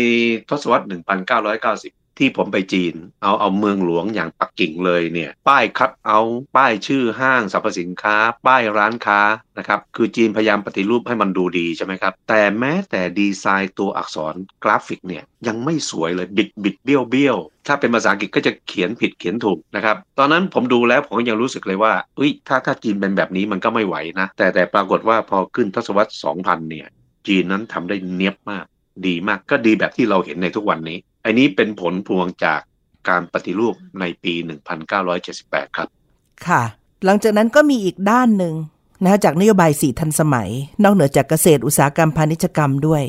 [0.50, 0.86] ทศวรรษ
[1.50, 6.20] 1990 ที่ผมไปจีน เอาเอาเมืองหลวงอย่างปักกิ่งเลยเนี่ย ป้ายคัดเอา
[6.56, 8.16] ป้ายชื่อห้างสรรพสินค้า
[8.48, 9.22] ป้ายร้านค้า
[9.58, 26.88] นะครับ คือจีนพยายามปฏิรูปให้มันดูดีใช่ไหมครับ แต่แม้แต่ดีไซน์ตัวอักษรกราฟิกเนี่ยยังไม่สวยเลยบิดบิดเบี้ยวเบี้ยวถ้าเป็นภาษาอังกฤษก็จะเขียนผิดเขียนถูกนะครับ ตอนนั้นผมดูแล้วผมยังรู้สึกเลยว่าเอ้ยถ้าถ้าจีนเป็นแบบนี้มันก็ไม่ไหวนะ แต่แต่ปรากฏว่าพอขึ้นทศวรรษ 2000 เนี่ย
[27.28, 28.66] จีนนั้นทำได้เนียบมาก
[29.08, 32.62] ดีมากก็ดีแบบที่เราเห็นในทุกวันนี้ อันนี้เป็นผลพวงจาก
[33.10, 34.34] การปฏิรูปในปี
[35.06, 35.88] 1978 ครับ
[36.48, 36.62] ค่ะ
[37.06, 38.54] หลังจากนั้นก็มีอีกด้านหนึ่ง
[39.04, 40.50] นะคะจากนโยบายสีทันสมัย
[40.84, 43.04] นอกเหนือจากเกษตรอุตสาหกรรมพาณิชยกรรมด้วย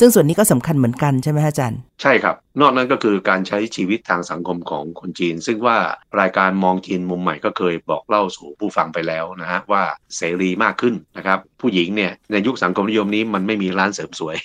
[0.00, 5.78] ซึ่งส่วนนี้ก็สำคัญเหมือนกันใช่ไหมคะอาจารย์ ใช่ครับ นอกนั้นก็คือการใช้ชีวิตทางสังคมของคนจีน ซึ่งว่า
[6.20, 9.82] รายการมองจีนมุมใหม่ก็เคยบอกเล่าสู่ผู้ฟังไปแล้วนะฮะว่า
[10.16, 14.36] เสรีมากขึ้นนะครับ ผู้หญิงเนี่ยในยุคสังคมนิยมนี้มันไม่มีร้านเสริมสวย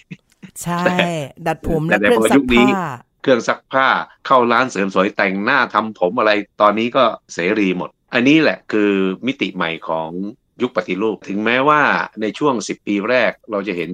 [0.63, 0.97] ใช่แต่
[1.47, 2.85] ดัดผมแต่และเครื่องในซัยุกคนี้ผ้า
[3.21, 3.87] เครื่องซักผ้า
[4.25, 8.91] เข้าร้านเสริมสวยแต่งหน้าทำผมอะไรตอนนี้ก็เสรีหมด อันนี้แหละคือ
[9.25, 10.09] มิติใหม่ของ
[10.61, 11.81] ยุคปฏิรูป ถึงแม้ว่า
[12.21, 13.91] ในช่วง 10 ปีแรกเราจะเห็น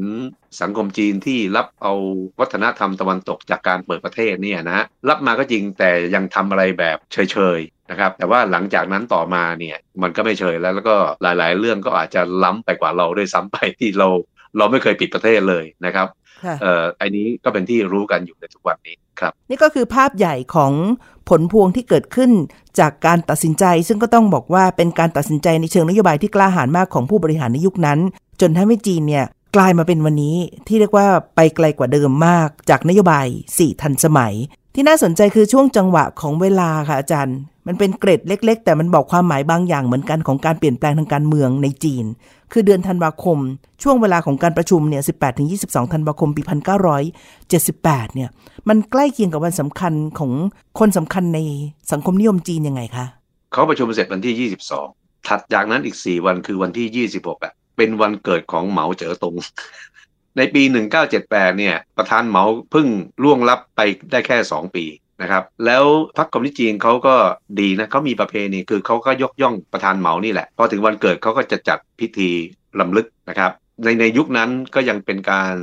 [0.62, 1.94] สังคมจีนที่รับเอา
[2.40, 14.08] วัฒนธรรมตะวันตกจากการเปิดประเทศเนี่ยนะรับมาก็จริงแต่ยังทำอะไรแบบเฉยๆนะครับ แต่ว่าหลังจากนั้นต่อมาเนี่ยมันก็ไม่เฉยแล้วแล้วก็หลายๆ เรื่องก็อาจจะล้ำไปกว่าเราด้วยซ้ำไปที่เรา
[14.58, 16.27] เราไม่เคยปิดประเทศเลยนะครับค่ะ
[16.62, 20.73] เอ่ออันนี้ก็เป็นที่รู้กันอยู่ในทุกวันนี้ครับ นี่ก็คือภาพใหญ่ของ
[21.30, 22.32] ผลพวงที่เกิดขึ้น
[22.80, 28.00] จากการตัดสินใจ ซึ่งก็ต้องบอกว่าเป็นการตัดสินใจในเชิงนโยบายที่กล้าหาญมากของผู้บริหารในยุคนั้น
[28.41, 30.36] จนทำให้จีนเนี่ยกลายมาเป็นวันนี้
[30.67, 34.34] ที่เรียกว่าไปไกลกว่าเดิมมาก จากนโยบาย 4 ทันสมัย
[34.76, 42.06] ที่น่าสนใจคือช่วงจังหวะของเวลาค่ะอาจารย์ มันเป็นเกร็ดเล็ก ๆ แต่มันบอกความหมายบางอย่างเหมือนกันของการเปลี่ยนแปลงทางการเมืองในจีน
[42.51, 43.38] คือเดือนธันวาคม
[43.84, 45.01] ช่วงเวลาของการประชุมเนี่ย
[45.47, 46.41] 18-22 ธันวาคม ปี
[47.27, 48.30] 1978 เนี่ย
[48.69, 50.32] มันใกล้เคียงกับวันสำคัญของ
[50.80, 51.39] คนสำคัญใน
[51.91, 53.06] สังคมนิยมจีนยังไงคะ
[53.53, 59.36] เขาประชุมเสร็จวันที่ 22 ถัดจากนั้นอีก 4 วันคือวันที่ 26อะเป็นวันเกิดของเหมาเจ๋อตง
[60.38, 60.63] ในปี
[61.10, 62.88] 1978 เนี่ย ประธานเหมาเพิ่ง
[63.23, 64.86] ล่วงลับไปได้แค่ 2 ปี
[65.21, 65.84] นะครับ แล้ว
[66.17, 67.15] พรรคคอมมิวนิสต์จีนเขาก็
[67.60, 72.30] ดีนะเขามีประเพณีคือเขาก็ยกย่องประธานเหมานี่แหละ พอถึงวันเกิดเขาก็จะจัดพิธี
[72.80, 73.51] ลำลึกนะครับ
[73.84, 75.53] ในในยุคนั้นก็ยังเป็นการ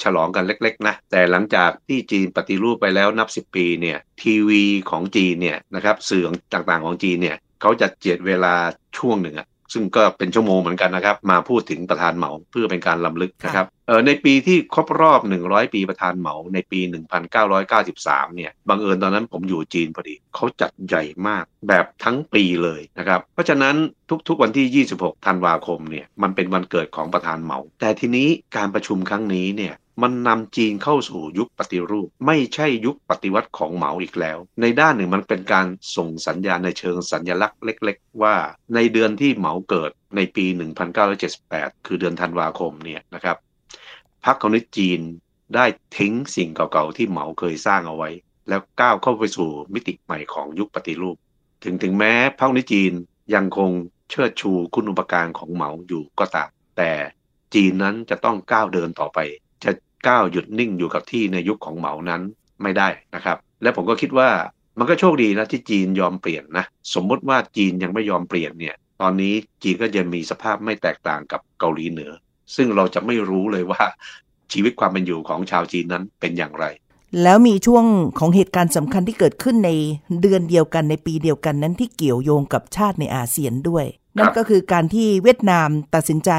[0.00, 8.54] เฉลองกันเล็กๆนะแต่หลังจากที่จีนปฏิรูปไปแล้วนับ 10 ปีเนี่ยทีวีของจีนเนี่ยนะครับสื่อต่างๆของจีนเนี่ยเขาจะเจียดเวลา
[8.98, 16.80] ช่วงหนึ่งอะ ซึ่งก็เป็นชั่วโมงเหมือนกันนะครับ มาพูดถึงประธานเหมาเพื่อเป็นการลำลึกนะครับเออในปีที่ครบรอบ 100 ปีประธานเหมาในปี
[17.58, 23.74] 1993 เนี่ยบังเอิญตอนนั้นผมอยู่จีนพอดีเขาจัดใหญ่มากแบบทั้งปีเลยนะครับ เพราะฉะนั้น
[24.28, 38.34] ทุกๆวันที่ 26 ธันวาคมเนี่ยมันเป็นวันเกิดของประธานเหมา แต่ทีนี้การประชุมครั้งนี้เนี่ย มันนำจีนเข้าสู่ยุคปฏิรูป ไม่ใช่ยุคปฏิวัติของเหมาอีกแล้ว ในด้านหนึ่งมันเป็นการส่งสัญญาณในเชิงสัญญลักษณ์เล็ก ๆ ว่า
[38.74, 40.46] ในเดือนที่เหมาเกิดในปี
[41.16, 43.36] 1978 คือเดือนธันวาคมเนี่ยนะครับ
[44.24, 45.00] พรรคคอมมิวนิสต์จีน
[45.54, 45.66] ได้
[45.98, 48.10] ทิ้งสิ่งเก่าๆที่เหมาเคยสร้างเอาไว้
[48.48, 51.16] แล้วก้าวเข้าไปสู่มิติใหม่ของยุคปฏิรูป
[51.64, 52.92] ถึงถึงแม้พรรคคอมมิวนิสต์จีน
[53.34, 53.70] ยังคง
[54.10, 56.92] เชิดชูคุณอุปการของเหมาอยู่ก็ตามแต่
[57.54, 59.18] จีนนั้นจะต้องก้าวเดินต่อไป
[60.06, 62.22] ก้าวหยุดนิ่งอยู่กับที่ในยุคของเหมานั้น
[62.62, 64.28] ไม่ได้นะครับ และผมก็คิดว่า
[64.78, 72.12] มันก็โชคดีนะที่จีนยอมเปลี่ยนนะสมมติว่าจีนยังไม่ยอมเปลี่ยนเนี่ย ตอนนี้จีนก็จะมีสภาพไม่แตกต่างกับเกาหลีเหนือ
[72.56, 73.82] ซึ่งเราจะไม่รู้เลยว่า
[74.52, 76.64] ชีวิตความเป็นอยู่ของชาวจีนนั้นเป็นอย่างไร
[77.22, 77.84] แล้วมีช่วง
[78.18, 79.70] ของเหตุการณ์สำคัญที่เกิดขึ้นใน
[80.20, 83.84] เดือนเดียวกันในปีเดียวกันนั้นที่เกี่ยวโยงกับชาติในอาเซียนด้วย
[84.18, 86.30] นั่นก็คือการที่เวียดนามตัดสินใจ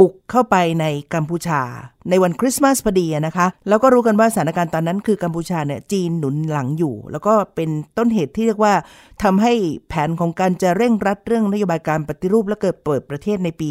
[0.00, 1.62] บุกเข้าไปในกัมพูชา
[2.10, 8.74] ในวันคริสต์มาสพอดีนะคะ แล้วก็รู้กันว่าสถานการณ์ตอนนั้นคือกัมพูชาเนี่ยจีนหนุนหลังอยู่ แล้วก็เป็นต้นเหตุที่เรียกว่า
[9.22, 9.52] ทำให้
[9.88, 13.70] แผนของการจะเร่งรัดเรื่องนโยบายการปฏิรูปและเกิดเปิดประเทศในปี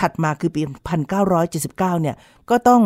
[0.00, 0.62] ถัดมาคือปี
[1.16, 2.16] 1979 เนี่ย
[2.50, 2.82] ก็ต้อง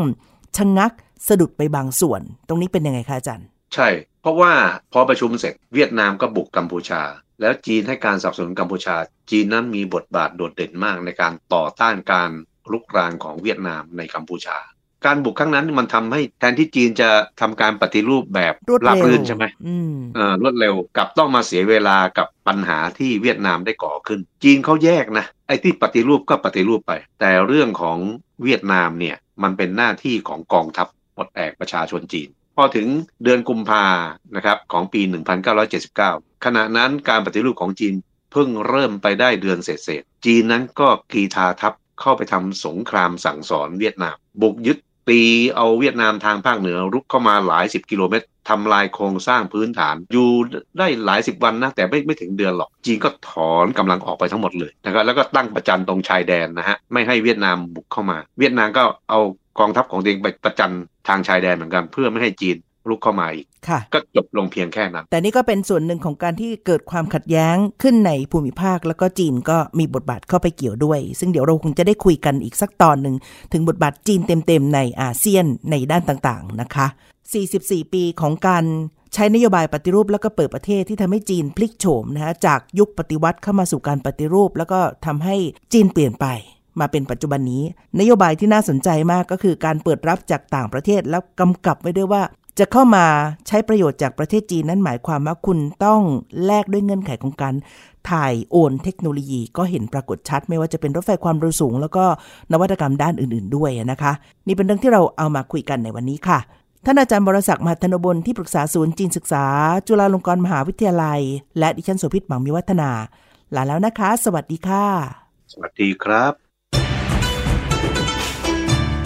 [0.56, 0.92] ชะงงัก
[1.28, 3.88] สะดุดไปบางส่วน ตรงนี้เป็นยังไงคะอาจารย์ ใช่
[4.22, 4.52] เพราะว่า
[4.92, 7.02] พอประชุมเสร็จเวียดนามก็บุกกัมพูชา
[7.40, 8.96] แล้วจีนให้การสนับสนุนกัมพูชา
[9.30, 12.30] จีนนั้นมีบทบาทโดดเด่นมากในการต่อต้านการ
[12.72, 14.58] ลุกรานของเวียดนามในกัมพูชา
[15.04, 27.98] การบุกครั้งนั้นมันทำให้แทนที่จีนจะทำการปฏิรูปแบบรวดราบเร็วรื่นใช่ไหมอืมเอ่อรวดเร็วกลับต้องมาเสียเวลากับปัญหาที่เวียดนามได้ก่อขึ้น จีนเขาแยกนะไอ้ที่ปฏิรูปก็ปฏิรูปไป แต่เรื่องของ
[28.42, 32.88] เวียดนามเนี่ยมันเป็นหน้าที่ของกองทัพปลดแอกประชาชนจีน พอถึง
[33.24, 33.84] เดือนกุมภา
[34.36, 35.00] นะครับของปี
[35.72, 37.94] 1979 ขณะนั้นการปฏิรูปของจีน
[38.32, 45.20] เพิ่งเริ่มไปได้เดือนเศษๆจีนนั้นก็กีธาทัพเข้าไปทำสงครามสั่งสอนเวียดนาม บุกยึด ตี
[45.56, 50.30] เอาเวียดนามทางภาคเหนือรุกเข้ามาหลายสิบกิโลเมตรทำลายโครงสร้างพื้นฐาน อยู่
[50.78, 59.20] ได้หลายสิบวันนะ แต่ไม่ไม่ถึงเดือนหรอก จีนก็ถอนกำลังออกไปทั้งหมดเลยนะครับแล้วก็ตั้งประจันตรงชายแดนนะฮะ ไม่ให้เวียดนามบุกเข้ามา เวียดนามก็เอา
[59.58, 60.72] กองทัพของตัวเองไปประจัน
[61.08, 62.56] ทางชายแดนเหมือนกัน เพื่อไม่ให้จีน
[62.88, 63.46] รุกเข้ามาอีก
[63.94, 73.16] ก็จบลงเพียงแค่นั้น แต่นี่ก็เป็นส่วนหนึ่งของการที่เกิดความขัดแย้งขึ้นในภูมิภาค แล้วก็จีนก็มีบทบาทเข้าไปเกี่ยวด้วย ซึ่งเดี๋ยวเราคงจะได้คุยกันอีกสักตอนหนึ่ง
[73.52, 76.86] ถึงบทบาทจีนเต็มๆในอาเซียนในด้านต่างๆนะคะ
[77.40, 78.64] 44 ปีของการ
[79.14, 85.36] ใช้นโยบายปฏิรูปแล้วก็เปิดประเทศที่ทำให้จีนพลิกโฉมนะคะจากยุคปฏิวัติเข้ามาสู่การปฏิรูป แล้วก็ทำให้
[85.72, 86.26] จีนเปลี่ยนไป
[86.80, 87.62] มาเป็นปัจจุบันนี้
[88.00, 92.22] นโยบายที่น่าสนใจมากก็คือการเปิดรับจากต่างประเทศแล้วกำกับไว้ด้วยว่า
[92.58, 93.06] จะเข้ามา
[93.46, 96.00] ใช้ประโยชน์จากประเทศจีนนั้นหมายความว่าคุณต้อง
[96.46, 97.54] แลกด้วยเงื่อนไขของการ
[98.10, 102.04] ถ่ายโอนเทคโนโลยีก็เห็นปรากฏชัด ไม่ว่าจะเป็นรถไฟความเร็วสูง แล้วก็
[102.52, 104.12] นวัตกรรมด้านอื่น ๆ ด้วยนะคะ
[104.46, 106.38] นี่เป็นเรื่องที่เราเอามาคุยกันในวันนี้ค่ะ
[106.84, 109.44] ท่านอาจารย์บรศักดิ์มหัทนบลที่ปรึกษาศูนย์จีนศึกษา
[109.86, 111.20] จุฬาลงกรณ์มหาวิทยาลัย
[111.58, 112.90] และดิฉันโสภิตหมังมีวัฒนา
[113.54, 114.86] ลาแล้วนะคะ สวัสดีค่ะ
[115.52, 116.43] สวัสดีครับ